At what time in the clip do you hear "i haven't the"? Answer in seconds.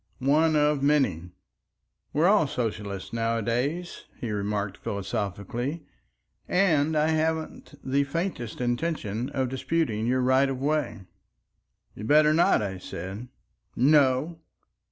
6.97-8.03